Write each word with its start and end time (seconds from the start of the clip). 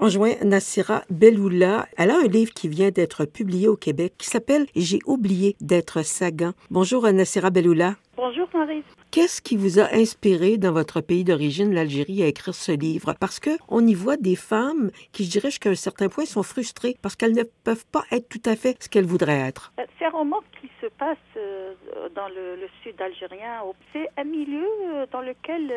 On 0.00 0.08
joint 0.08 0.36
Nassira 0.44 1.02
Beloula. 1.10 1.88
Elle 1.96 2.12
a 2.12 2.18
un 2.18 2.28
livre 2.28 2.54
qui 2.54 2.68
vient 2.68 2.90
d'être 2.90 3.24
publié 3.24 3.66
au 3.66 3.76
Québec 3.76 4.14
qui 4.16 4.28
s'appelle 4.28 4.66
J'ai 4.76 5.00
oublié 5.06 5.56
d'être 5.60 6.04
Sagan. 6.04 6.52
Bonjour 6.70 7.10
Nassira 7.10 7.50
Beloula. 7.50 7.96
Bonjour 8.16 8.48
Marie. 8.54 8.84
Qu'est-ce 9.10 9.42
qui 9.42 9.56
vous 9.56 9.80
a 9.80 9.92
inspiré 9.92 10.56
dans 10.56 10.70
votre 10.70 11.00
pays 11.00 11.24
d'origine, 11.24 11.74
l'Algérie, 11.74 12.22
à 12.22 12.26
écrire 12.26 12.54
ce 12.54 12.70
livre? 12.70 13.14
Parce 13.18 13.40
que 13.40 13.50
on 13.66 13.84
y 13.84 13.94
voit 13.94 14.16
des 14.16 14.36
femmes 14.36 14.92
qui, 15.10 15.24
je 15.24 15.30
dirais, 15.30 15.50
jusqu'à 15.50 15.70
un 15.70 15.74
certain 15.74 16.08
point, 16.08 16.26
sont 16.26 16.44
frustrées 16.44 16.96
parce 17.02 17.16
qu'elles 17.16 17.34
ne 17.34 17.42
peuvent 17.64 17.86
pas 17.90 18.04
être 18.12 18.28
tout 18.28 18.42
à 18.44 18.54
fait 18.54 18.76
ce 18.80 18.88
qu'elles 18.88 19.04
voudraient 19.04 19.48
être. 19.48 19.72
Euh, 19.80 19.82
c'est 19.98 20.04
un 20.04 20.10
roman 20.10 20.38
qui 20.60 20.67
se 20.80 20.86
passe 20.86 21.16
euh, 21.36 21.74
dans 22.14 22.28
le, 22.28 22.68
sud 22.82 23.00
algérien. 23.00 23.62
C'est 23.92 24.08
un 24.16 24.24
milieu 24.24 24.66
euh, 24.86 25.06
dans 25.10 25.20
lequel 25.20 25.72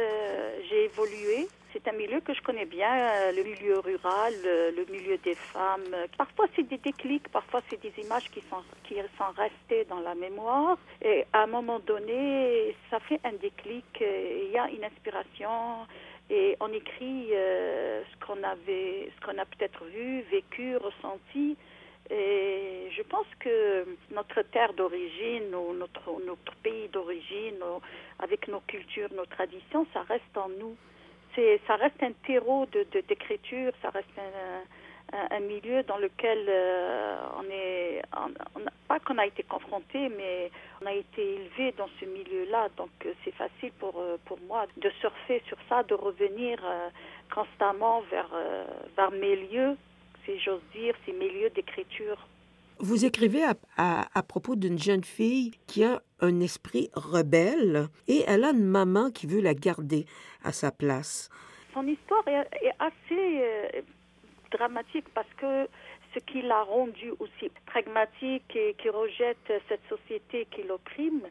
j'ai 0.69 0.85
évolué. 0.85 1.47
C'est 1.73 1.87
un 1.87 1.93
milieu 1.93 2.19
que 2.19 2.33
je 2.33 2.41
connais 2.41 2.65
bien, 2.65 3.31
le 3.31 3.43
milieu 3.43 3.79
rural, 3.79 4.33
le, 4.43 4.83
milieu 4.91 5.17
des 5.19 5.35
femmes. 5.35 5.95
Parfois 6.17 6.47
c'est 6.53 6.67
des 6.67 6.77
déclics, 6.77 7.29
parfois 7.29 7.61
c'est 7.69 7.81
des 7.81 7.93
images 8.03 8.29
qui 8.29 8.41
sont, 8.49 8.61
qui 8.83 8.95
sont 9.17 9.31
restées 9.37 9.85
dans 9.85 10.01
la 10.01 10.13
mémoire. 10.13 10.77
Et 11.01 11.25
à 11.31 11.43
un 11.43 11.47
moment 11.47 11.79
donné, 11.79 12.75
ça 12.89 12.99
fait 12.99 13.21
un 13.23 13.31
déclic, 13.33 13.85
il 14.01 14.51
y 14.51 14.57
a 14.57 14.69
une 14.69 14.83
inspiration 14.83 15.87
et 16.29 16.57
on 16.59 16.67
écrit 16.73 17.29
ce 17.29 18.25
qu'on 18.25 18.43
avait, 18.43 19.09
ce 19.15 19.25
qu'on 19.25 19.37
a 19.37 19.45
peut-être 19.45 19.85
vu, 19.85 20.23
vécu, 20.29 20.75
ressenti. 20.75 21.55
Et 22.11 22.89
je 22.91 23.03
pense 23.03 23.27
que 23.39 23.85
notre 24.11 24.41
terre 24.41 24.73
d'origine 24.73 25.55
ou 25.55 25.73
notre, 25.73 26.55
pays 26.61 26.89
d'origine, 26.89 27.57
avec 28.19 28.49
nos 28.49 28.59
cultures, 28.61 29.07
nos 29.13 29.25
traditions, 29.25 29.87
ça 29.93 30.01
reste 30.01 30.35
en 30.35 30.49
nous. 30.49 30.75
Ça 31.67 31.75
reste 31.77 32.03
un 32.03 32.11
terreau 32.27 32.65
de, 32.73 32.85
d'écriture, 33.07 33.71
ça 33.81 33.89
reste 33.91 34.09
un, 35.13 35.39
milieu 35.39 35.83
dans 35.83 35.97
lequel 35.97 36.45
euh, 36.47 37.17
on 37.37 37.43
est, 37.49 38.01
pas 38.87 38.99
qu'on 38.99 39.17
a 39.17 39.25
été 39.25 39.43
confronté, 39.43 40.09
mais 40.09 40.51
on 40.81 40.85
a 40.85 40.93
été 40.93 41.35
élevé 41.35 41.73
dans 41.77 41.89
ce 41.99 42.05
milieu-là. 42.05 42.67
Donc 42.75 42.89
euh, 43.05 43.13
c'est 43.23 43.33
facile 43.35 43.71
pour, 43.79 43.97
euh, 43.97 44.17
pour 44.25 44.39
moi 44.47 44.67
de 44.77 44.89
surfer 44.99 45.41
sur 45.47 45.57
ça, 45.69 45.83
de 45.83 45.93
revenir 45.93 46.59
constamment 47.33 48.01
vers, 48.11 48.29
vers 48.97 49.11
mes 49.11 49.35
lieux 49.37 49.77
si 50.25 50.39
j'ose 50.39 50.61
dire, 50.73 50.95
ces 51.05 51.13
milieux 51.13 51.49
d'écriture. 51.49 52.27
Vous 52.79 53.05
écrivez 53.05 53.43
à, 53.43 54.07
à, 54.13 54.23
propos 54.23 54.55
d'une 54.55 54.79
jeune 54.79 55.03
fille 55.03 55.51
qui 55.67 55.83
a 55.83 56.01
un 56.19 56.39
esprit 56.39 56.89
rebelle 56.95 57.87
et 58.07 58.23
elle 58.25 58.43
a 58.43 58.49
une 58.49 58.65
maman 58.65 59.11
qui 59.11 59.27
veut 59.27 59.41
la 59.41 59.53
garder 59.53 60.05
à 60.43 60.51
sa 60.51 60.71
place. 60.71 61.29
Son 61.73 61.85
histoire 61.87 62.27
est, 62.27 62.73
assez 62.79 63.03
euh, 63.11 63.81
dramatique 64.51 65.05
parce 65.13 65.31
que 65.37 65.67
ce 66.13 66.19
qui 66.19 66.41
l'a 66.41 66.63
rendue 66.63 67.13
aussi 67.19 67.51
pragmatique 67.67 68.55
et 68.55 68.75
qui 68.81 68.89
rejette 68.89 69.53
cette 69.69 69.87
société 69.87 70.47
qui 70.51 70.63
l'opprime, 70.63 71.21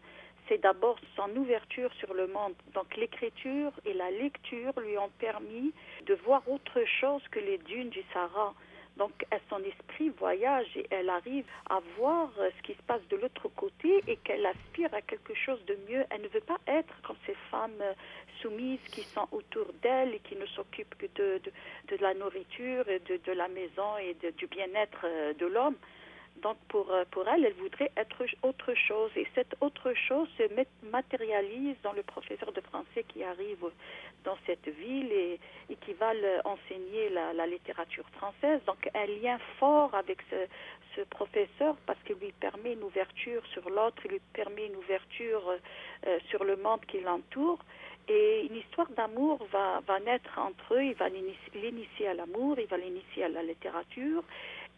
c'est 0.48 0.58
d'abord 0.58 0.98
son 1.16 1.34
ouverture 1.36 1.92
sur 1.94 2.14
le 2.14 2.27
monde. 2.27 2.54
Donc 2.75 2.97
l'écriture 2.97 3.72
et 3.84 3.92
la 3.92 4.10
lecture 4.10 4.72
lui 4.80 4.97
ont 4.98 5.10
permis 5.19 5.72
de 6.06 6.14
voir 6.25 6.42
autre 6.48 6.84
chose 7.00 7.22
que 7.30 7.38
les 7.38 7.58
dunes 7.58 7.91
du 7.91 8.02
Sahara. 8.12 8.54
Donc 8.96 9.24
son 9.48 9.62
esprit 9.64 10.10
voyage 10.10 10.66
et 10.77 10.86
elle 10.91 11.08
arrive 11.08 11.44
à 11.69 11.80
voir 11.96 12.30
euh, 12.38 12.50
ce 12.56 12.62
qui 12.62 12.74
se 12.74 12.83
passe 12.83 13.00
de 13.08 13.16
l'autre 13.16 13.48
côté 13.48 14.02
et 14.06 14.16
qu'elle 14.16 14.44
aspire 14.47 14.92
à 14.94 15.00
quelque 15.02 15.34
chose 15.34 15.64
de 15.66 15.77
mieux. 15.88 16.05
Elle 16.10 16.22
ne 16.22 16.28
veut 16.28 16.41
pas 16.41 16.58
être 16.66 16.94
comme 17.02 17.16
ces 17.27 17.36
femmes 17.50 17.80
euh, 17.80 17.92
soumises 18.41 18.82
qui 18.92 19.02
sont 19.02 19.27
autour 19.32 19.66
d'elle 19.82 20.14
et 20.14 20.20
qui 20.20 20.36
ne 20.36 20.47
s'occupent 20.47 20.94
que 20.97 21.06
de, 21.16 21.97
la 22.00 22.14
nourriture, 22.14 22.84
de, 22.84 23.20
de 23.24 23.32
la 23.32 23.48
maison 23.48 23.97
et 23.98 24.16
du 24.32 24.47
bien-être 24.47 25.00
euh, 25.04 25.34
de 25.34 25.47
l'homme. 25.47 25.77
Donc 26.42 26.56
pour, 26.69 26.91
euh, 26.92 27.05
pour 27.10 27.28
elle, 27.28 27.44
elle 27.44 27.55
voudrait 27.55 27.91
être 27.96 28.24
autre 28.42 28.74
chose. 28.74 29.10
Et 29.16 29.27
cette 29.34 29.55
autre 29.60 29.92
chose 29.94 30.28
se 30.38 30.44
matérialise 30.91 31.76
dans 31.82 31.92
le 31.92 32.03
professeur 32.03 32.53
de 32.53 32.60
français 32.60 33.04
qui 33.09 33.22
arrive 33.22 33.64
dans 34.25 34.37
cette 34.47 34.69
ville 34.69 35.12
et, 35.12 35.38
qui 35.81 35.92
va 35.94 36.12
enseigner 36.44 37.09
la, 37.10 37.47
littérature 37.47 38.09
française. 38.10 38.60
Donc 38.66 38.88
un 38.94 39.06
lien 39.06 39.38
fort 39.59 39.94
avec 39.94 40.19
ce, 40.31 40.37
ce 40.97 41.03
professeur 41.03 41.76
parce 41.87 41.98
qu'il 42.04 42.16
lui 42.16 42.32
permet 42.32 42.75
une 42.75 42.82
ouverture 42.82 43.43
sur 43.53 43.69
l'autre, 43.70 43.97
il 44.04 44.12
lui 44.12 44.20
permet 44.32 44.66
une 44.66 44.76
ouverture 44.76 45.56
euh, 46.06 46.19
sur 46.28 46.44
le 46.44 46.56
monde 46.56 46.81
qui 46.87 47.00
l'entoure. 47.00 47.59
Et 48.09 48.47
une 48.47 48.56
histoire 48.56 48.88
d'amour 48.91 49.47
va, 49.53 49.81
va 49.87 50.00
naître 50.00 50.37
entre 50.38 50.75
eux, 50.75 50.82
il 50.82 50.94
va 50.94 51.09
l'initier 51.09 52.09
à 52.09 52.14
l'amour, 52.14 52.59
il 52.59 52.66
va 52.66 52.76
l'initier 52.76 53.25
à 53.25 53.28
la 53.28 53.43
littérature. 53.43 54.25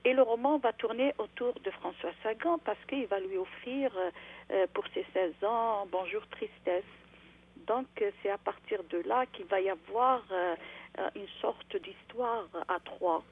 Et 0.04 0.14
le 0.14 0.22
roman 0.22 0.58
va 0.58 0.72
tourner 0.72 1.14
autour 1.18 1.54
de 1.60 1.70
François 1.70 2.10
Sagan 2.22 2.58
parce 2.64 2.78
qu'il 2.88 3.06
va 3.06 3.20
lui 3.20 3.36
offrir 3.36 3.92
euh, 3.96 4.10
euh, 4.50 4.66
pour 4.74 4.84
ses 4.92 5.06
16 5.12 5.44
ans 5.44 5.86
Bonjour 5.92 6.26
Tristesse. 6.28 6.84
Donc 7.68 7.86
euh, 8.00 8.10
c'est 8.20 8.30
à 8.30 8.38
partir 8.38 8.82
de 8.90 8.98
là 9.06 9.26
qu'il 9.26 9.46
va 9.46 9.60
y 9.60 9.70
avoir 9.70 10.22
une 11.14 11.28
sorte 11.40 11.76
d'histoire 11.76 12.48
à 12.68 12.78
trois. 12.80 13.22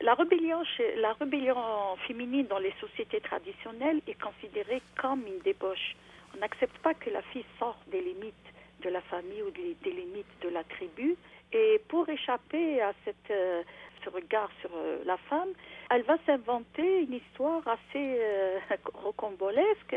La 0.00 0.14
rébellion, 0.14 0.62
la 0.96 1.12
rébellion 1.14 1.96
féminine 2.06 2.46
dans 2.46 2.58
les 2.58 2.72
sociétés 2.80 3.20
traditionnelles 3.20 4.00
est 4.06 4.20
considérée 4.20 4.80
comme 4.96 5.26
une 5.26 5.38
débauche. 5.40 5.96
On 6.34 6.38
n'accepte 6.38 6.78
pas 6.78 6.94
que 6.94 7.10
la 7.10 7.22
fille 7.22 7.44
sorte 7.58 7.78
des 7.90 8.00
limites 8.00 8.34
de 8.82 8.88
la 8.88 9.02
famille 9.02 9.42
ou 9.42 9.50
des, 9.50 9.90
limites 9.90 10.26
de 10.42 10.48
la 10.48 10.64
tribu. 10.64 11.16
Et 11.52 11.80
pour 11.88 12.08
échapper 12.08 12.80
à 12.80 12.92
cette, 13.04 13.32
ce 14.08 14.14
regard 14.14 14.50
sur 14.60 14.70
la 15.04 15.16
femme, 15.28 15.48
elle 15.90 16.02
va 16.02 16.16
s'inventer 16.26 17.02
une 17.02 17.14
histoire 17.14 17.66
assez 17.66 18.18
euh, 18.20 18.58
rocambolesque 18.94 19.96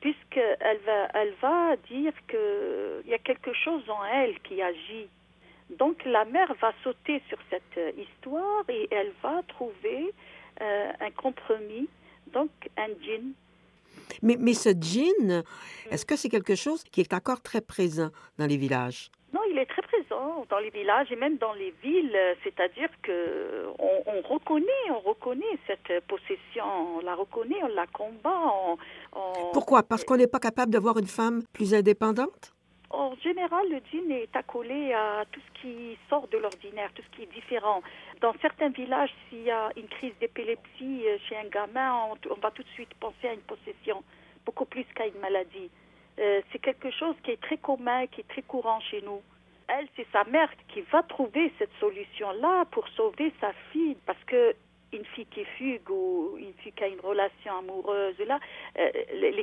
puisqu'elle 0.00 0.78
va, 0.84 1.08
elle 1.14 1.34
va 1.40 1.76
dire 1.88 2.12
qu'il 2.28 3.10
y 3.10 3.14
a 3.14 3.18
quelque 3.18 3.52
chose 3.52 3.82
en 3.88 4.04
elle 4.04 4.38
qui 4.40 4.60
agit. 4.60 5.08
Donc 5.78 6.04
la 6.04 6.24
mère 6.24 6.52
va 6.60 6.72
sauter 6.82 7.22
sur 7.28 7.38
cette 7.50 7.78
euh, 7.78 7.92
histoire 7.96 8.64
et 8.68 8.88
elle 8.90 9.12
va 9.22 9.42
trouver 9.48 10.12
euh, 10.60 10.92
un 11.00 11.10
compromis, 11.10 11.88
donc 12.32 12.50
un 12.76 12.88
djinn. 13.00 13.32
Mais, 14.22 14.36
mais 14.38 14.54
ce 14.54 14.70
djinn, 14.70 15.42
est-ce 15.90 16.04
que 16.04 16.16
c'est 16.16 16.28
quelque 16.28 16.54
chose 16.54 16.82
qui 16.84 17.00
est 17.00 17.14
encore 17.14 17.40
très 17.40 17.60
présent 17.60 18.10
dans 18.38 18.46
les 18.46 18.56
villages? 18.56 19.10
Non, 19.32 19.40
il 19.50 19.58
est 19.58 19.66
très 19.66 19.82
présent 19.82 19.91
dans 20.48 20.58
les 20.58 20.70
villages 20.70 21.10
et 21.10 21.16
même 21.16 21.36
dans 21.38 21.52
les 21.52 21.72
villes. 21.82 22.16
C'est-à-dire 22.42 22.88
que 23.02 23.66
on, 23.78 24.20
reconnaît, 24.22 24.90
on 24.90 25.00
reconnaît 25.00 25.58
cette 25.66 26.04
possession, 26.06 26.64
on 26.98 27.00
la 27.00 27.14
reconnaît, 27.14 27.62
on 27.62 27.68
la 27.68 27.86
combat. 27.86 28.76
Pourquoi? 29.52 29.82
Parce 29.82 30.04
qu'on 30.04 30.16
n'est 30.16 30.26
pas 30.26 30.40
capable 30.40 30.72
de 30.72 30.78
voir 30.78 30.98
une 30.98 31.06
femme 31.06 31.42
plus 31.52 31.74
indépendante? 31.74 32.52
En 32.92 33.14
général, 33.16 33.66
le 33.70 33.80
djinn 33.90 34.10
est 34.10 34.36
accolé 34.36 34.92
à 34.92 35.24
tout 35.32 35.40
ce 35.40 35.60
qui 35.62 35.96
sort 36.10 36.28
de 36.28 36.36
l'ordinaire, 36.36 36.90
tout 36.94 37.02
ce 37.02 37.16
qui 37.16 37.22
est 37.22 37.32
différent. 37.34 37.80
Dans 38.20 38.34
certains 38.42 38.68
villages, 38.68 39.10
s'il 39.28 39.44
y 39.44 39.50
a 39.50 39.70
une 39.76 39.88
crise 39.88 40.12
d'épilepsie 40.20 41.06
euh, 41.06 41.16
chez 41.26 41.36
un 41.38 41.48
gamin, 41.48 42.10
on, 42.30 42.34
va 42.34 42.50
tout 42.50 42.62
de 42.62 42.68
suite 42.68 42.92
penser 43.00 43.28
à 43.28 43.32
une 43.32 43.40
possession, 43.40 44.04
beaucoup 44.44 44.66
plus 44.66 44.84
qu'à 44.94 45.06
une 45.06 45.18
maladie. 45.20 45.70
Euh, 46.18 46.42
c'est 46.52 46.58
quelque 46.58 46.90
chose 46.90 47.14
qui 47.24 47.30
est 47.30 47.40
très 47.40 47.56
commun, 47.56 48.06
qui 48.08 48.20
est 48.20 48.28
très 48.28 48.42
courant 48.42 48.80
chez 48.80 49.00
nous. 49.00 49.22
Elle, 49.74 49.88
c'est 49.96 50.06
sa 50.12 50.24
mère 50.24 50.50
qui 50.68 50.82
va 50.82 51.02
trouver 51.02 51.50
cette 51.58 51.72
solution-là 51.80 52.66
pour 52.70 52.86
sauver 52.88 53.32
sa 53.40 53.52
fille, 53.72 53.96
parce 54.06 54.22
que 54.26 54.54
une 54.92 55.04
fille 55.06 55.26
qui 55.26 55.44
fugue 55.56 55.88
ou 55.88 56.36
une 56.38 56.52
fille 56.54 56.72
qui 56.72 56.84
a 56.84 56.88
une 56.88 57.00
relation 57.00 57.56
amoureuse, 57.58 58.18
là, 58.26 58.38
euh, 58.78 58.90
le 59.14 59.42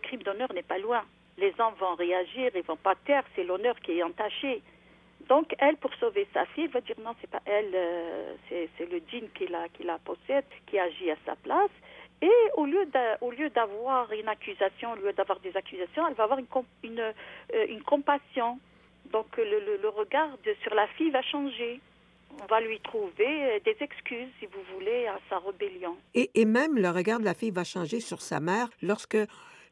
crime 0.00 0.22
d'honneur 0.22 0.52
n'est 0.52 0.62
pas 0.62 0.78
loin. 0.78 1.04
Les 1.38 1.54
hommes 1.60 1.74
vont 1.78 1.94
réagir, 1.94 2.50
ils 2.54 2.62
vont 2.62 2.76
pas 2.76 2.96
taire, 3.06 3.22
c'est 3.36 3.44
l'honneur 3.44 3.78
qui 3.80 3.98
est 3.98 4.02
entaché. 4.02 4.62
Donc 5.28 5.54
elle, 5.58 5.76
pour 5.76 5.94
sauver 5.94 6.26
sa 6.34 6.44
fille, 6.46 6.66
va 6.66 6.80
dire 6.80 6.96
non, 6.98 7.14
c'est 7.20 7.30
pas 7.30 7.42
elle, 7.44 7.70
euh, 7.74 8.34
c'est 8.48 8.90
le 8.90 9.00
djinn 9.08 9.28
qui 9.34 9.46
la, 9.46 9.98
possède, 9.98 10.44
qui 10.66 10.78
agit 10.78 11.10
à 11.10 11.16
sa 11.24 11.36
place. 11.36 11.70
Et 12.20 12.30
au 12.56 12.66
lieu 12.66 12.86
d'avoir 13.50 14.12
une 14.12 14.28
accusation, 14.28 14.92
au 14.92 14.96
lieu 14.96 15.12
d'avoir 15.12 15.38
des 15.40 15.56
accusations, 15.56 16.06
elle 16.08 16.14
va 16.14 16.24
avoir 16.24 16.38
une, 16.38 16.46
une, 16.82 17.00
euh, 17.00 17.66
une 17.68 17.82
compassion. 17.82 18.58
Donc 19.12 19.36
le, 19.36 19.76
le, 19.80 19.88
regard 19.88 20.30
sur 20.62 20.74
la 20.74 20.86
fille 20.88 21.10
va 21.10 21.22
changer. 21.22 21.80
On 22.42 22.46
va 22.46 22.60
lui 22.60 22.80
trouver 22.80 23.26
euh, 23.28 23.60
des 23.62 23.76
excuses, 23.80 24.28
si 24.40 24.46
vous 24.46 24.62
voulez, 24.74 25.06
à 25.06 25.18
sa 25.28 25.38
rébellion. 25.38 25.96
Et, 26.14 26.30
et 26.34 26.46
même 26.46 26.76
le 26.78 26.88
regard 26.88 27.20
de 27.20 27.26
la 27.26 27.34
fille 27.34 27.50
va 27.50 27.62
changer 27.62 28.00
sur 28.00 28.22
sa 28.22 28.40
mère 28.40 28.70
lorsque 28.80 29.18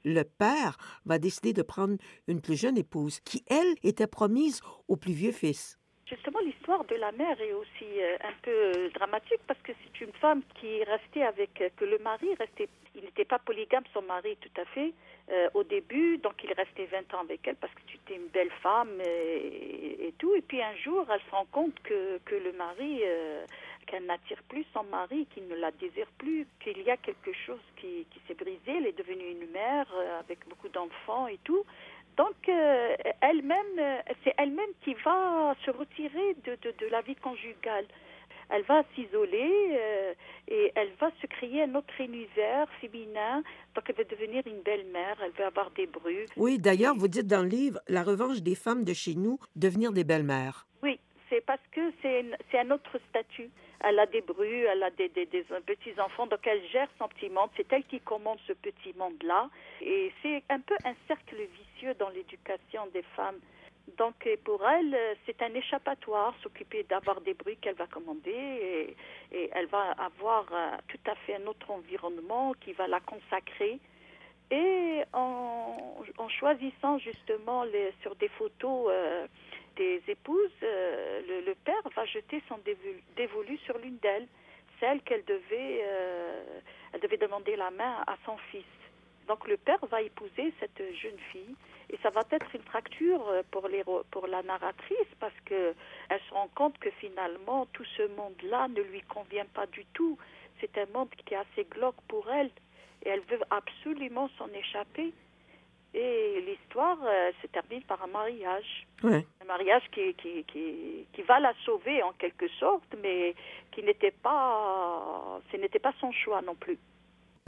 le 0.04 0.22
père 0.24 0.76
va 1.06 1.18
décider 1.18 1.54
de 1.54 1.62
prendre 1.62 1.96
une 2.28 2.42
plus 2.42 2.60
jeune 2.60 2.76
épouse 2.76 3.20
qui, 3.20 3.42
elle, 3.48 3.74
était 3.82 4.06
promise 4.06 4.60
au 4.88 4.96
plus 4.96 5.12
vieux 5.12 5.32
fils. 5.32 5.78
Justement, 6.06 6.40
l'histoire 6.40 6.84
de 6.84 6.96
la 6.96 7.12
mère 7.12 7.40
est 7.40 7.52
aussi 7.52 7.86
euh, 7.98 8.16
un 8.22 8.34
peu 8.42 8.90
dramatique 8.94 9.40
parce 9.46 9.60
que 9.62 9.72
c'est 9.82 10.04
une 10.04 10.12
femme 10.14 10.42
qui 10.60 10.82
restait 10.84 11.22
avec, 11.22 11.72
que 11.76 11.84
le 11.84 11.98
mari 11.98 12.28
restait, 12.38 12.68
il 12.94 13.04
n'était 13.04 13.24
pas 13.24 13.38
polygame, 13.38 13.84
son 13.92 14.02
mari 14.02 14.36
tout 14.40 14.60
à 14.60 14.64
fait, 14.66 14.92
au 15.54 15.62
début, 15.62 16.18
donc 16.18 16.34
il 16.42 16.52
restait 16.52 16.86
20 16.86 17.14
ans 17.14 17.20
avec 17.20 17.46
elle 17.46 17.54
parce 17.54 17.72
que 17.72 17.80
c'était 17.92 18.16
une 18.16 18.26
belle 18.28 18.50
femme 18.62 19.00
et, 19.00 20.12
tout. 20.18 20.34
Et 20.34 20.42
puis 20.42 20.60
un 20.60 20.74
jour, 20.74 21.06
elle 21.08 21.20
se 21.20 21.30
rend 21.30 21.46
compte 21.52 21.78
que, 21.84 22.18
que 22.24 22.34
le 22.34 22.52
mari 22.52 23.02
qu'elle 23.90 24.06
n'attire 24.06 24.42
plus 24.48 24.64
son 24.72 24.84
mari, 24.84 25.26
qu'il 25.34 25.48
ne 25.48 25.56
la 25.56 25.70
désire 25.72 26.06
plus, 26.18 26.46
qu'il 26.62 26.80
y 26.82 26.90
a 26.90 26.96
quelque 26.96 27.32
chose 27.32 27.60
qui, 27.76 28.06
qui 28.10 28.20
s'est 28.26 28.34
brisé. 28.34 28.60
Elle 28.66 28.86
est 28.86 28.96
devenue 28.96 29.30
une 29.30 29.50
mère 29.50 29.86
euh, 29.94 30.20
avec 30.20 30.46
beaucoup 30.48 30.68
d'enfants 30.68 31.26
et 31.26 31.38
tout. 31.44 31.64
Donc, 32.16 32.48
euh, 32.48 32.96
elle-même, 33.20 33.78
euh, 33.78 34.00
c'est 34.22 34.34
elle-même 34.38 34.70
qui 34.84 34.94
va 34.94 35.54
se 35.64 35.70
retirer 35.70 36.36
de, 36.44 36.56
de, 36.62 36.86
la 36.90 37.00
vie 37.00 37.16
conjugale. 37.16 37.86
Elle 38.50 38.62
va 38.62 38.82
s'isoler 38.94 39.50
et 40.48 40.72
elle 40.74 40.90
va 41.00 41.10
se 41.22 41.26
créer 41.26 41.62
un 41.62 41.74
autre 41.74 42.00
univers 42.00 42.68
féminin. 42.80 43.42
Donc, 43.74 43.84
elle 43.88 43.94
va 43.94 44.04
devenir 44.04 44.42
une 44.46 44.60
belle-mère. 44.62 45.16
Elle 45.24 45.32
va 45.32 45.46
avoir 45.46 45.70
des 45.70 45.86
brus. 45.86 46.26
Oui, 46.36 46.58
d'ailleurs, 46.58 46.94
vous 46.96 47.08
dites 47.08 47.26
dans 47.26 47.42
le 47.42 47.48
livre 47.48 47.80
La 47.88 48.02
revanche 48.02 48.42
des 48.42 48.54
femmes 48.54 48.84
de 48.84 48.92
chez 48.92 49.14
nous, 49.14 49.38
devenir 49.56 49.92
des 49.92 50.04
belles-mères. 50.04 50.66
Oui, 50.82 50.98
c'est 51.28 51.44
parce 51.44 51.62
que 51.70 51.92
c'est 52.02 52.58
un 52.58 52.70
autre 52.70 52.98
statut 53.10 53.50
elle 53.82 53.98
a 53.98 54.06
des 54.06 54.20
brus, 54.20 54.66
elle 54.70 54.82
a 54.82 54.90
des, 54.90 55.08
des, 55.08 55.26
des 55.26 55.42
petits-enfants, 55.42 56.26
donc 56.26 56.46
elle 56.46 56.62
gère 56.68 56.88
son 56.98 57.08
petit 57.08 57.30
monde, 57.30 57.50
c'est 57.56 57.70
elle 57.72 57.84
qui 57.84 58.00
commande 58.00 58.38
ce 58.46 58.52
petit 58.52 58.92
monde-là. 58.96 59.48
Et 59.80 60.12
c'est 60.22 60.42
un 60.50 60.60
peu 60.60 60.76
un 60.84 60.94
cercle 61.08 61.36
vicieux 61.36 61.94
dans 61.98 62.10
l'éducation 62.10 62.86
des 62.92 63.02
femmes. 63.16 63.38
Donc 63.96 64.28
pour 64.44 64.66
elle, 64.68 64.96
c'est 65.26 65.40
un 65.42 65.54
échappatoire, 65.54 66.34
s'occuper 66.42 66.84
d'avoir 66.84 67.20
des 67.20 67.34
bruits 67.34 67.56
qu'elle 67.56 67.74
va 67.74 67.86
commander 67.86 68.96
et, 69.32 69.50
elle 69.52 69.66
va 69.66 69.92
avoir 69.92 70.46
euh, 70.52 70.76
tout 70.88 71.10
à 71.10 71.14
fait 71.14 71.36
un 71.36 71.46
autre 71.46 71.70
environnement 71.70 72.52
qui 72.60 72.72
va 72.72 72.88
la 72.88 73.00
consacrer. 73.00 73.78
Et 74.50 75.02
en, 75.12 76.02
choisissant 76.28 76.98
justement 76.98 77.64
sur 78.02 78.14
des 78.16 78.28
photos 78.28 78.88
euh, 78.90 79.26
des 79.76 80.02
épouses, 80.08 80.50
euh, 80.62 81.42
le, 81.46 81.54
père 81.54 81.82
va 81.94 82.04
jeter 82.04 82.42
son 82.48 82.58
dévolu, 83.16 83.56
sur 83.64 83.78
l'une 83.78 83.96
d'elles, 83.98 84.26
celle 84.78 85.00
qu'elle 85.02 85.24
devait, 85.24 85.82
euh, 85.84 86.60
elle 86.92 87.00
devait 87.00 87.16
demander 87.16 87.56
la 87.56 87.70
main 87.70 88.02
à 88.06 88.16
son 88.24 88.36
fils. 88.50 88.64
Donc 89.30 89.46
le 89.46 89.56
père 89.56 89.78
va 89.86 90.02
épouser 90.02 90.52
cette 90.58 90.82
jeune 91.00 91.18
fille 91.30 91.54
et 91.88 91.96
ça 92.02 92.10
va 92.10 92.22
être 92.32 92.52
une 92.52 92.62
fracture 92.62 93.28
euh, 93.28 93.42
pour, 93.52 93.68
les, 93.68 93.84
pour 94.10 94.26
la 94.26 94.42
narratrice 94.42 95.12
parce 95.20 95.38
que 95.44 95.72
elle 96.08 96.20
se 96.28 96.34
rend 96.34 96.48
compte 96.56 96.76
que 96.78 96.90
finalement 96.98 97.66
tout 97.72 97.84
ce 97.96 98.08
monde-là 98.16 98.66
ne 98.66 98.82
lui 98.82 99.02
convient 99.02 99.46
pas 99.54 99.66
du 99.66 99.84
tout. 99.94 100.18
C'est 100.60 100.76
un 100.78 100.86
monde 100.92 101.10
qui 101.10 101.32
est 101.32 101.36
assez 101.36 101.64
glauque 101.70 102.00
pour 102.08 102.28
elle 102.28 102.50
et 103.04 103.10
elle 103.10 103.20
veut 103.20 103.38
absolument 103.50 104.28
s'en 104.36 104.48
échapper. 104.48 105.12
Et 105.94 106.40
l'histoire 106.40 106.98
euh, 107.04 107.30
se 107.40 107.46
termine 107.46 107.82
par 107.82 108.02
un 108.02 108.08
mariage. 108.08 108.88
Un 109.04 109.46
mariage 109.46 109.84
qui, 109.92 110.12
qui, 110.14 110.42
qui, 110.42 111.06
qui, 111.12 111.22
va 111.22 111.38
la 111.38 111.54
sauver 111.64 112.02
en 112.02 112.12
quelque 112.14 112.48
sorte, 112.58 112.96
mais 113.00 113.36
qui 113.70 113.84
n'était 113.84 114.10
pas, 114.10 115.40
ce 115.52 115.56
n'était 115.56 115.78
pas 115.78 115.94
son 116.00 116.10
choix 116.10 116.42
non 116.42 116.56
plus. 116.56 116.78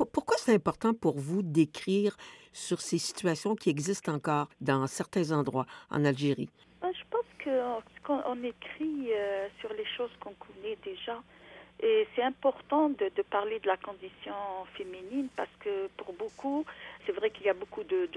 Pourquoi 0.07 0.37
c'est 0.39 0.55
important 0.55 0.95
pour 0.95 1.19
vous 1.19 1.43
d'écrire 1.43 2.17
sur 2.53 2.81
ces 2.81 2.99
situations 2.99 3.55
qui 3.55 3.71
existent 3.71 4.13
encore 4.13 4.49
dans 4.61 4.87
certains 4.87 5.31
endroits 5.33 5.67
en 5.91 6.05
Algérie? 6.05 6.51
Ben, 6.81 6.93
je 6.93 7.05
pense 7.11 7.23
qu'on 8.05 8.43
écrit 8.43 9.13
euh, 9.13 9.49
sur 9.61 9.73
les 9.73 9.87
choses 9.97 10.11
qu'on 10.21 10.35
connaît 10.35 10.77
déjà. 10.85 11.23
Et 11.81 12.07
c'est 12.15 12.23
important 12.23 12.91
de, 12.91 13.11
parler 13.23 13.59
de 13.59 13.67
la 13.67 13.77
condition 13.77 14.35
féminine 14.77 15.29
parce 15.37 15.51
que 15.59 15.89
pour 15.97 16.13
beaucoup, 16.13 16.65
c'est 17.05 17.13
vrai 17.13 17.31
qu'il 17.31 17.47
y 17.47 17.49
a 17.49 17.55
beaucoup 17.55 17.83
de, 17.83 18.09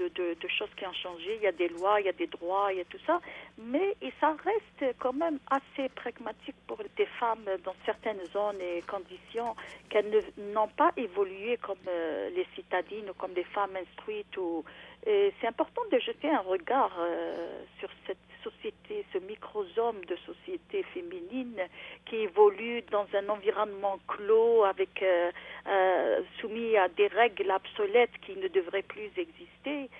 choses 0.48 0.68
qui 0.76 0.86
ont 0.86 0.92
changé. 0.92 1.36
Il 1.36 1.42
y 1.42 1.48
a 1.48 1.52
des 1.52 1.68
lois, 1.68 2.00
il 2.00 2.06
y 2.06 2.08
a 2.08 2.12
des 2.12 2.28
droits, 2.28 2.72
il 2.72 2.78
y 2.78 2.80
a 2.80 2.84
tout 2.84 3.00
ça. 3.06 3.20
Mais 3.58 3.96
ça 4.20 4.36
reste 4.44 4.94
quand 5.00 5.12
même 5.12 5.40
assez 5.50 5.88
pragmatique 5.90 6.54
pour 6.68 6.78
des 6.96 7.06
femmes 7.18 7.44
dans 7.64 7.74
certaines 7.84 8.24
zones 8.26 8.60
et 8.60 8.82
conditions 8.82 9.56
qu'elles 9.88 10.22
n'ont 10.36 10.68
pas 10.68 10.92
évolué 10.96 11.56
comme 11.56 11.76
euh, 11.88 12.30
les 12.30 12.46
citadines 12.54 13.10
ou 13.10 13.14
comme 13.14 13.32
des 13.32 13.44
femmes 13.44 13.76
instruites. 13.76 14.36
Ou, 14.36 14.64
c'est 15.04 15.46
important 15.46 15.82
de 15.92 15.98
jeter 15.98 16.30
un 16.30 16.40
regard 16.40 16.92
euh, 16.98 17.62
sur 17.78 17.88
cette 18.06 18.18
société, 18.46 19.04
ce 19.12 19.18
microsome 19.18 20.04
de 20.06 20.16
société 20.26 20.82
féminine 20.94 21.60
qui 22.06 22.16
évolue 22.16 22.82
dans 22.90 23.06
un 23.14 23.28
environnement 23.28 23.98
clos, 24.06 24.64
euh, 24.64 25.30
euh, 25.66 26.20
soumis 26.40 26.76
à 26.76 26.88
des 26.88 27.08
règles 27.08 27.50
obsolètes 27.50 28.16
qui 28.24 28.36
ne 28.36 28.48
devraient 28.48 28.82
plus 28.82 29.10
exister. 29.16 29.90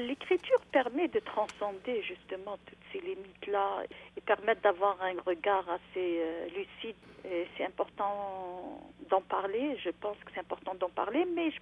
L'écriture 0.00 0.60
permet 0.72 1.08
de 1.08 1.20
transcender 1.20 2.02
justement 2.02 2.56
toutes 2.66 2.86
ces 2.90 3.00
limites-là 3.00 3.82
et 4.16 4.20
permettre 4.22 4.62
d'avoir 4.62 4.96
un 5.02 5.20
regard 5.26 5.68
assez 5.68 6.20
euh, 6.20 6.46
lucide. 6.56 6.96
C'est 7.56 7.64
important 7.64 8.80
d'en 9.08 9.20
parler, 9.20 9.76
je 9.84 9.90
pense 9.90 10.16
que 10.24 10.32
c'est 10.34 10.40
important 10.40 10.74
d'en 10.74 10.88
parler, 10.88 11.24
mais 11.36 11.52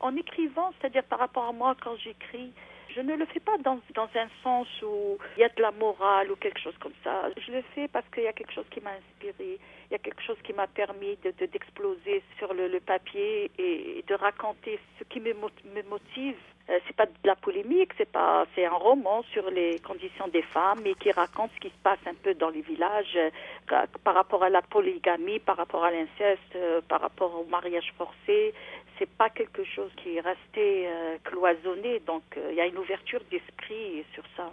en 0.00 0.14
écrivant, 0.14 0.72
c'est-à-dire 0.72 1.04
par 1.04 1.20
rapport 1.20 1.44
à 1.44 1.52
moi 1.52 1.74
quand 1.82 1.96
j'écris, 1.96 2.52
je 2.94 3.00
ne 3.00 3.14
le 3.16 3.26
fais 3.26 3.40
pas 3.40 3.56
dans, 3.58 3.80
dans 3.94 4.08
un 4.14 4.28
sens 4.42 4.68
où 4.82 5.18
il 5.36 5.40
y 5.40 5.44
a 5.44 5.48
de 5.48 5.62
la 5.62 5.72
morale 5.72 6.30
ou 6.30 6.36
quelque 6.36 6.60
chose 6.60 6.76
comme 6.80 6.92
ça. 7.02 7.28
Je 7.36 7.52
le 7.52 7.62
fais 7.74 7.88
parce 7.88 8.06
qu'il 8.10 8.22
y 8.22 8.28
a 8.28 8.32
quelque 8.32 8.52
chose 8.52 8.66
qui 8.70 8.80
m'a 8.80 8.92
inspiré, 8.92 9.58
il 9.90 9.92
y 9.92 9.94
a 9.94 9.98
quelque 9.98 10.22
chose 10.22 10.38
qui 10.44 10.52
m'a 10.52 10.66
permis 10.66 11.16
de, 11.24 11.30
d'exploser 11.46 12.22
sur 12.38 12.54
le, 12.54 12.68
le, 12.68 12.80
papier 12.80 13.50
et 13.58 14.04
de 14.06 14.14
raconter 14.14 14.78
ce 14.98 15.04
qui 15.04 15.20
me, 15.20 15.32
me 15.32 15.82
motive. 15.88 16.36
Euh, 16.70 16.78
c'est 16.86 16.96
pas 16.96 17.04
de 17.04 17.12
la 17.24 17.36
polémique, 17.36 17.90
c'est 17.98 18.10
pas, 18.10 18.46
c'est 18.54 18.64
un 18.64 18.72
roman 18.72 19.22
sur 19.34 19.50
les 19.50 19.80
conditions 19.80 20.28
des 20.28 20.40
femmes 20.40 20.80
et 20.86 20.94
qui 20.94 21.10
raconte 21.10 21.50
ce 21.56 21.60
qui 21.60 21.68
se 21.68 21.82
passe 21.82 21.98
un 22.06 22.14
peu 22.14 22.32
dans 22.32 22.48
les 22.48 22.62
villages 22.62 23.18
euh, 23.18 23.86
par 24.02 24.14
rapport 24.14 24.42
à 24.42 24.48
la 24.48 24.62
polygamie, 24.62 25.40
par 25.40 25.58
rapport 25.58 25.84
à 25.84 25.90
l'inceste, 25.90 26.56
euh, 26.56 26.80
par 26.88 27.02
rapport 27.02 27.38
au 27.38 27.44
mariage 27.44 27.92
forcé, 27.98 28.54
c'est 28.98 29.10
pas 29.10 29.30
quelque 29.30 29.64
chose 29.64 29.90
qui 30.02 30.16
est 30.16 30.20
resté 30.20 30.86
euh, 30.88 31.16
cloisonné. 31.24 32.00
Donc, 32.06 32.22
euh, 32.36 32.48
il 32.50 32.56
y 32.56 32.60
a 32.60 32.66
une 32.66 32.78
ouverture 32.78 33.20
d'esprit 33.30 34.04
sur 34.14 34.24
ça. 34.36 34.52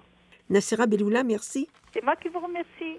Nassira 0.49 0.85
Beloula, 0.87 1.23
merci. 1.23 1.69
C'est 1.93 2.03
moi 2.03 2.15
qui 2.15 2.29
vous 2.29 2.39
remercie. 2.39 2.97